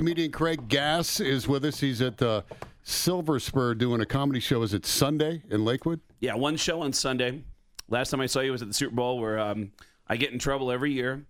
[0.00, 1.78] comedian Craig Gass is with us.
[1.78, 2.42] He's at the
[2.82, 4.62] Silver Spur doing a comedy show.
[4.62, 6.00] Is it Sunday in Lakewood?
[6.20, 7.42] Yeah, one show on Sunday.
[7.86, 9.72] Last time I saw you was at the Super Bowl, where um,
[10.08, 11.26] I get in trouble every year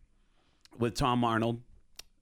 [0.79, 1.61] with Tom Arnold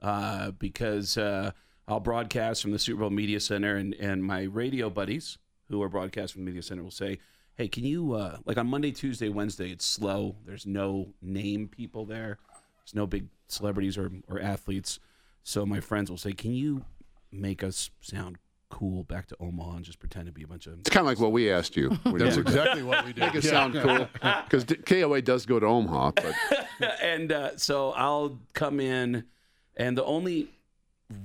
[0.01, 1.51] uh, because uh,
[1.87, 5.37] I'll broadcast from the Super Bowl Media Center, and, and my radio buddies
[5.69, 7.19] who are broadcast from the Media Center will say,
[7.57, 9.71] "Hey, can you uh, like on Monday, Tuesday, Wednesday?
[9.71, 10.37] It's slow.
[10.47, 12.39] There's no name people there.
[12.79, 14.99] There's no big celebrities or or athletes.
[15.49, 16.85] So my friends will say, "Can you
[17.33, 18.37] make us sound
[18.69, 21.07] cool back to Omaha and just pretend to be a bunch of It's kind of
[21.07, 21.89] like what we asked you.
[22.05, 23.21] That's you were- exactly what we did.
[23.23, 24.07] Make it sound cool.
[24.45, 26.35] Because KOA does go to Omaha, but
[27.03, 29.25] and uh, so I'll come in,
[29.75, 30.51] and the only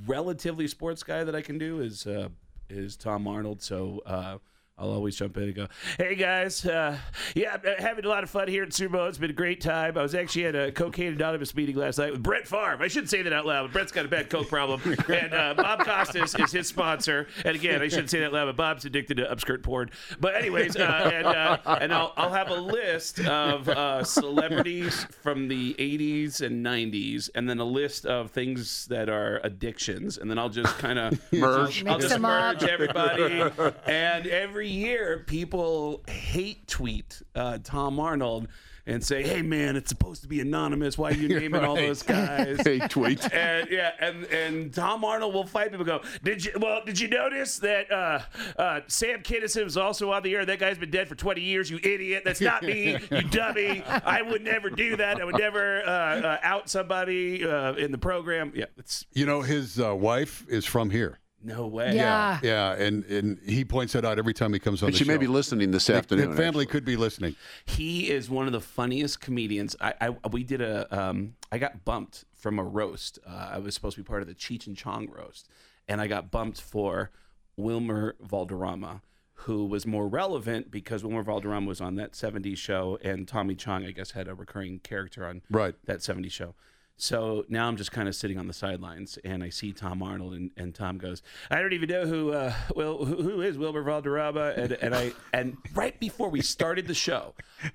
[0.07, 2.29] relatively sports guy that I can do is uh,
[2.69, 3.61] is Tom Arnold.
[3.61, 4.37] So uh,
[4.75, 5.67] I'll always jump in and go,
[5.99, 6.97] "Hey guys, uh,
[7.35, 9.05] yeah, I'm having a lot of fun here at Super Bowl.
[9.05, 9.95] It's been a great time.
[9.99, 12.81] I was actually at a Cocaine Anonymous meeting last night with Brett Favre.
[12.81, 15.53] I shouldn't say that out loud, but Brett's got a bad coke problem, and uh,
[15.53, 17.27] Bob Costas is his sponsor.
[17.45, 19.91] And again, I shouldn't say that loud, but Bob's addicted to upskirt porn.
[20.19, 20.81] But anyways, uh,
[21.13, 26.65] and uh, and I'll, I'll have a list of uh, celebrities from the 80s and
[26.65, 30.97] 90s, and then a list of things that are addictions, and then I'll just kind
[30.97, 31.85] of merge.
[31.85, 32.55] I'll just them up.
[32.55, 33.51] merge everybody.
[33.85, 38.47] and every year, people hate tweet uh, Tom Arnold
[38.85, 40.97] and say, "Hey, man, it's supposed to be anonymous.
[40.97, 43.21] Why are you naming all those guys?" Hey, tweet.
[43.33, 45.85] And yeah, and and Tom Arnold will fight people.
[45.85, 46.51] Go, did you?
[46.59, 48.19] Well, did you notice that uh,
[48.57, 50.45] uh, Sam Kinison was also on the air?
[50.45, 51.69] That guy's been dead for 20 years.
[51.69, 52.23] You idiot!
[52.25, 52.97] That's not me.
[53.11, 53.83] You dummy!
[53.85, 55.19] I would never do that.
[55.19, 58.51] I would never uh, uh, out somebody uh, in the program.
[58.55, 61.19] Yeah, it's You know, his uh, wife is from here.
[61.43, 61.95] No way.
[61.95, 62.39] Yeah.
[62.41, 65.03] Yeah, and, and he points that out every time he comes on And the she
[65.03, 65.11] show.
[65.11, 66.31] may be listening this The- afternoon.
[66.31, 66.65] The family actually.
[66.67, 67.35] could be listening.
[67.65, 69.75] He is one of the funniest comedians.
[69.81, 73.19] I, I we did a um, I got bumped from a roast.
[73.27, 75.47] Uh, I was supposed to be part of the Cheech and Chong roast,
[75.87, 77.11] and I got bumped for
[77.57, 79.01] Wilmer Valderrama,
[79.33, 83.85] who was more relevant because Wilmer Valderrama was on that '70s show, and Tommy Chong,
[83.85, 85.75] I guess, had a recurring character on Right.
[85.85, 86.55] that '70s show.
[86.95, 90.33] So now I'm just kind of sitting on the sidelines, and I see Tom Arnold,
[90.33, 93.83] and, and Tom goes, "I don't even know who, uh, well, who, who is Wilbur
[93.83, 97.33] Valderrama?" And, and I, and right before we started the show,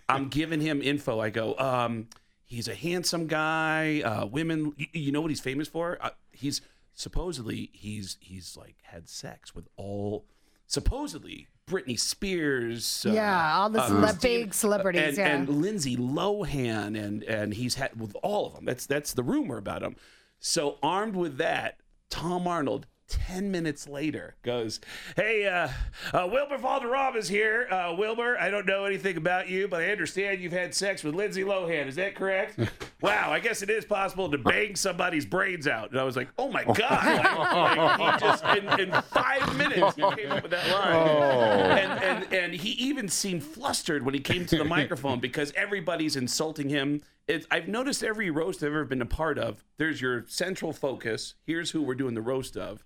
[0.08, 1.18] I'm giving him info.
[1.20, 2.08] I go, um,
[2.44, 4.02] "He's a handsome guy.
[4.02, 5.98] Uh, women, you, you know what he's famous for?
[6.00, 6.60] Uh, he's
[6.94, 10.26] supposedly he's he's like had sex with all,
[10.66, 13.04] supposedly Britney Spears.
[13.08, 15.02] uh, Yeah, all the uh, cele- Christine- big celebrities.
[15.02, 15.28] and, yeah.
[15.28, 18.64] and Lindsay Lohan, and and he's had with all of them.
[18.64, 19.96] That's that's the rumor about him.
[20.40, 21.78] So armed with that,
[22.10, 22.86] Tom Arnold.
[23.08, 24.80] Ten minutes later, goes,
[25.16, 25.68] "Hey, uh,
[26.12, 27.66] uh, Wilbur Valderrama's here.
[27.70, 31.14] Uh, Wilbur, I don't know anything about you, but I understand you've had sex with
[31.14, 31.86] Lindsay Lohan.
[31.86, 32.58] Is that correct?
[33.00, 36.28] wow, I guess it is possible to bang somebody's brains out." And I was like,
[36.38, 40.52] "Oh my god!" Like, like, he just in, in five minutes he came up with
[40.52, 45.18] that line and, and and he even seemed flustered when he came to the microphone
[45.18, 47.00] because everybody's insulting him.
[47.26, 49.62] It's, I've noticed every roast I've ever been a part of.
[49.76, 51.34] There's your central focus.
[51.46, 52.84] Here's who we're doing the roast of,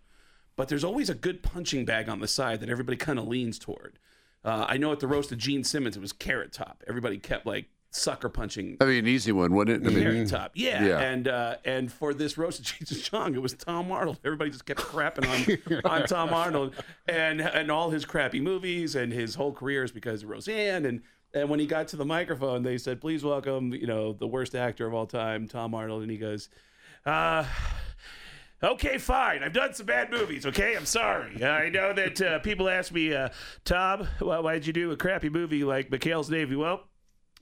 [0.57, 3.59] but there's always a good punching bag on the side that everybody kind of leans
[3.59, 3.99] toward.
[4.45, 6.83] Uh, I know at the roast of Gene Simmons, it was Carrot Top.
[6.89, 9.89] Everybody kept like sucker punching That'd be an easy one, wouldn't it?
[9.89, 10.53] I mean, Carrot Top.
[10.55, 10.85] Yeah.
[10.85, 10.99] Yeah.
[11.01, 14.19] And uh, and for this roast of Jesus Chong, it was Tom Arnold.
[14.25, 15.29] Everybody just kept crapping
[15.75, 16.75] on on Tom Arnold
[17.07, 20.85] and and all his crappy movies and his whole career is because of Roseanne.
[20.87, 21.03] And
[21.35, 24.55] and when he got to the microphone, they said, "Please welcome, you know, the worst
[24.55, 26.49] actor of all time, Tom Arnold." And he goes,
[27.07, 27.45] uh.
[28.63, 29.43] Okay, fine.
[29.43, 30.47] I've done some bad movies.
[30.47, 31.43] Okay, I'm sorry.
[31.45, 33.31] I know that uh, people ask me, uh,
[33.65, 36.55] Tom, why, why'd you do a crappy movie like McHale's Navy?
[36.55, 36.85] Well,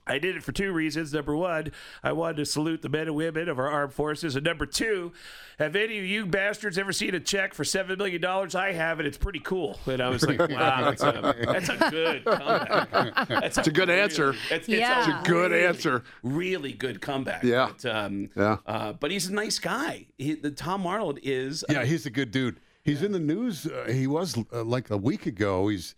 [0.07, 1.13] I did it for two reasons.
[1.13, 1.71] Number one,
[2.03, 4.35] I wanted to salute the men and women of our armed forces.
[4.35, 5.11] And number two,
[5.59, 8.25] have any of you bastards ever seen a check for $7 million?
[8.25, 9.79] I have, and it's pretty cool.
[9.85, 13.27] And I was like, wow, that's a, that's a good comeback.
[13.27, 14.33] That's It's a good answer.
[14.49, 14.99] It's, Yeah.
[14.99, 16.03] it's It's a a good really, answer.
[16.23, 17.43] Really good comeback.
[17.43, 17.69] Yeah.
[17.81, 18.57] But, um, Yeah.
[18.65, 20.07] Uh, but he's a nice guy.
[20.17, 21.63] He, the Tom Arnold is.
[21.69, 22.59] Yeah, he's a good dude.
[22.83, 23.67] He's in the news.
[23.67, 25.67] Uh, he was uh, like a week ago.
[25.67, 25.93] He's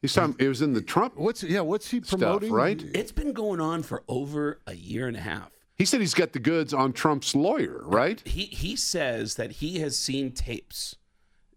[0.00, 1.16] he's some, it was in the Trump.
[1.16, 1.60] what's yeah?
[1.60, 2.52] What's he promoting?
[2.52, 2.82] right?
[2.94, 5.50] It's been going on for over a year and a half.
[5.74, 8.20] He said he's got the goods on Trump's lawyer, right?
[8.26, 10.96] he he says that he has seen tapes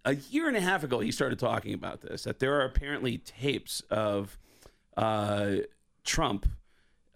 [0.06, 3.18] a year and a half ago he started talking about this that there are apparently
[3.18, 4.38] tapes of
[4.98, 5.56] uh,
[6.04, 6.48] trump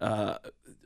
[0.00, 0.36] uh,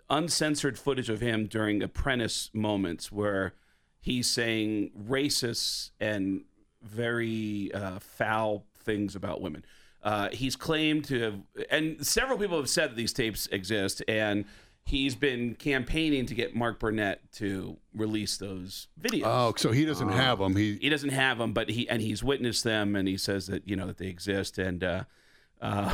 [0.09, 3.55] uncensored footage of him during apprentice moments where
[4.01, 6.43] he's saying racist and
[6.83, 9.65] very uh, foul things about women
[10.02, 11.35] uh, he's claimed to have
[11.70, 14.44] and several people have said that these tapes exist and
[14.85, 19.23] he's been campaigning to get Mark Burnett to release those videos.
[19.25, 20.56] Oh, so he doesn't have them.
[20.56, 23.67] He he doesn't have them, but he and he's witnessed them, and he says that
[23.69, 24.58] you know that they exist.
[24.58, 25.05] And uh,
[25.61, 25.93] uh,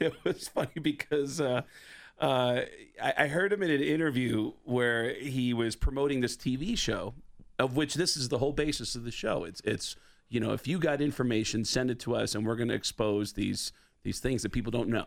[0.00, 1.62] it was funny because uh,
[2.20, 2.60] uh,
[3.02, 7.14] I, I heard him in an interview where he was promoting this TV show,
[7.58, 9.44] of which this is the whole basis of the show.
[9.44, 9.96] It's it's
[10.28, 13.32] you know if you got information, send it to us, and we're going to expose
[13.34, 13.72] these
[14.02, 15.06] these things that people don't know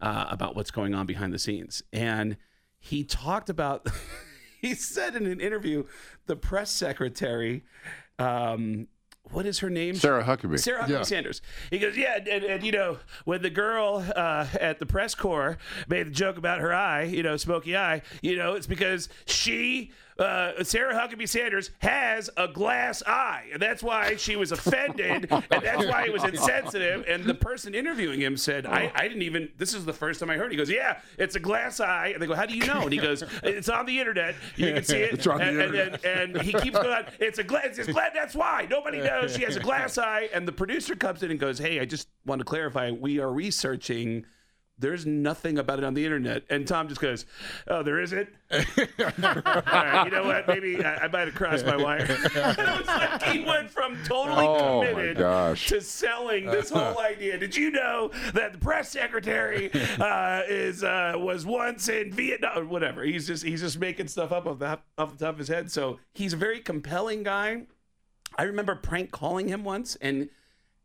[0.00, 1.82] uh, about what's going on behind the scenes.
[1.92, 2.36] And
[2.78, 3.86] he talked about,
[4.60, 5.84] he said in an interview,
[6.26, 7.62] the press secretary,
[8.18, 8.88] um,
[9.32, 9.94] what is her name?
[9.94, 10.58] Sarah Huckabee.
[10.58, 11.02] Sarah Huckabee Yeah.
[11.02, 11.40] Sanders.
[11.70, 15.56] He goes, yeah, and, and you know, when the girl uh, at the press corps
[15.88, 19.92] made the joke about her eye, you know, smoky eye, you know, it's because she,
[20.20, 25.44] uh, Sarah Huckabee Sanders, has a glass eye, and that's why she was offended, and
[25.62, 27.04] that's why it was insensitive.
[27.08, 29.48] And the person interviewing him said, I, I didn't even.
[29.58, 30.50] This is the first time I heard.
[30.50, 32.82] He goes, yeah, it's a glass eye, and they go, how do you know?
[32.82, 34.34] And he goes, it's on the internet.
[34.56, 35.14] You can see it.
[35.14, 36.04] It's on and, and- internet.
[36.04, 37.04] and, and he keeps going.
[37.18, 37.78] It's a glass.
[37.78, 38.10] It's glass.
[38.14, 40.28] That's why nobody knows she has a glass eye.
[40.34, 42.90] And the producer comes in and goes, "Hey, I just want to clarify.
[42.90, 44.26] We are researching.
[44.80, 47.26] There's nothing about it on the internet." And Tom just goes,
[47.68, 48.28] "Oh, there isn't.
[48.50, 48.58] All
[49.06, 50.48] right, you know what?
[50.48, 54.46] Maybe I, I might have crossed my wire." it was like he went from totally
[54.46, 55.68] Oh, committed gosh.
[55.68, 57.38] to selling this whole idea.
[57.38, 62.64] Did you know that the press secretary uh, is uh, was once in Vietnam or
[62.64, 63.02] whatever?
[63.04, 65.70] He's just he's just making stuff up off the off the top of his head.
[65.70, 67.62] So he's a very compelling guy.
[68.38, 70.28] I remember prank calling him once and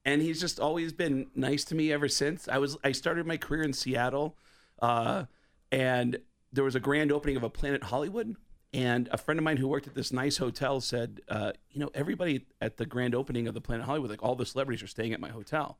[0.05, 2.47] and he's just always been nice to me ever since.
[2.47, 4.37] I was I started my career in Seattle,
[4.81, 5.25] uh,
[5.71, 6.19] and
[6.53, 8.35] there was a grand opening of a Planet Hollywood,
[8.71, 11.89] and a friend of mine who worked at this nice hotel said, uh, you know,
[11.93, 15.13] everybody at the grand opening of the Planet Hollywood, like all the celebrities, are staying
[15.13, 15.79] at my hotel,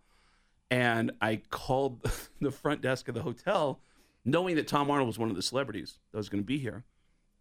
[0.71, 2.01] and I called
[2.41, 3.79] the front desk of the hotel,
[4.25, 6.83] knowing that Tom Arnold was one of the celebrities that was going to be here.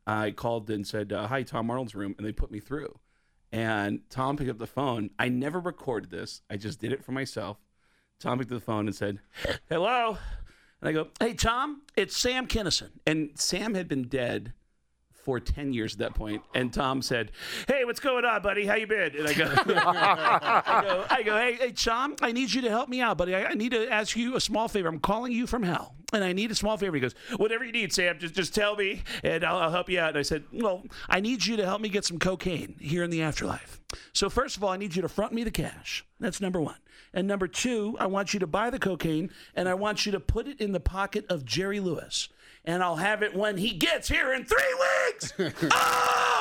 [0.06, 2.98] I called and said, uh, "Hi, Tom Arnold's room," and they put me through.
[3.54, 5.10] And Tom picked up the phone.
[5.16, 6.42] I never recorded this.
[6.50, 7.56] I just did it for myself.
[8.18, 9.20] Tom picked up the phone and said,
[9.68, 10.18] "Hello,"
[10.80, 14.54] and I go, "Hey, Tom, it's Sam Kinison." And Sam had been dead
[15.24, 17.32] for 10 years at that point and tom said
[17.66, 19.44] hey what's going on buddy how you been and i go
[20.74, 23.34] I go, I go, hey, hey, Tom, I need you to help me out, buddy.
[23.34, 24.88] I, I need to ask you a small favor.
[24.88, 26.96] I'm calling you from hell, and I need a small favor.
[26.96, 30.00] He goes, whatever you need, Sam, just just tell me, and I'll, I'll help you
[30.00, 30.10] out.
[30.10, 33.10] And I said, well, I need you to help me get some cocaine here in
[33.10, 33.80] the afterlife.
[34.12, 36.04] So first of all, I need you to front me the cash.
[36.20, 36.76] That's number one.
[37.12, 40.20] And number two, I want you to buy the cocaine, and I want you to
[40.20, 42.28] put it in the pocket of Jerry Lewis.
[42.66, 44.74] And I'll have it when he gets here in three
[45.10, 45.32] weeks.
[45.72, 46.36] oh!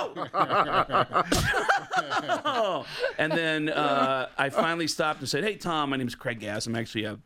[3.17, 6.65] And then uh, I finally stopped and said, "Hey, Tom, my name is Craig Gass.
[6.65, 7.19] I'm actually a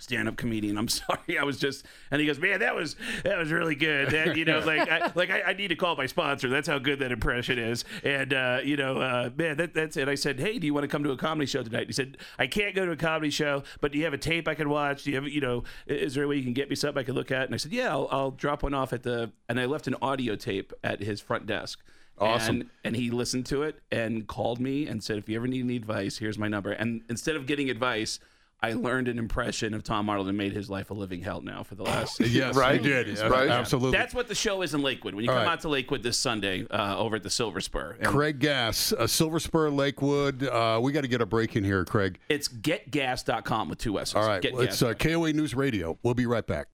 [0.00, 0.76] stand-up comedian.
[0.76, 4.10] I'm sorry, I was just." And he goes, "Man, that was that was really good.
[4.10, 6.48] That, you know, like I, like I, I need to call my sponsor.
[6.48, 7.84] That's how good that impression is.
[8.02, 10.84] And uh, you know, uh, man, that, that's it." I said, "Hey, do you want
[10.84, 13.30] to come to a comedy show tonight?" He said, "I can't go to a comedy
[13.30, 15.04] show, but do you have a tape I can watch?
[15.04, 17.04] Do you have, you know, is there a way you can get me something I
[17.04, 19.60] can look at?" And I said, "Yeah, I'll, I'll drop one off at the." And
[19.60, 21.80] I left an audio tape at his front desk.
[22.20, 22.60] Awesome.
[22.60, 25.64] And, and he listened to it and called me and said, if you ever need
[25.64, 26.72] any advice, here's my number.
[26.72, 28.20] And instead of getting advice,
[28.62, 31.62] I learned an impression of Tom Arnold and made his life a living hell now
[31.62, 32.20] for the last.
[32.20, 32.80] yes, Right?
[32.80, 33.08] he did.
[33.08, 33.48] Yeah, Right.
[33.48, 33.96] Absolutely.
[33.96, 35.14] That's what the show is in Lakewood.
[35.14, 35.48] When you come right.
[35.48, 39.06] out to Lakewood this Sunday uh, over at the Silver Spur, And Craig Gass, uh,
[39.06, 40.42] Silver Spur, Lakewood.
[40.44, 42.18] Uh, we got to get a break in here, Craig.
[42.28, 44.14] it's getgas.com with two S's.
[44.14, 44.90] All right, Get it's Gas.
[44.90, 45.98] uh, KOA News Radio.
[46.02, 46.66] We'll be right back.